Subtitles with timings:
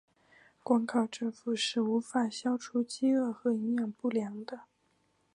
[0.63, 4.61] 光靠政府是无法消除饥饿和营养不良的。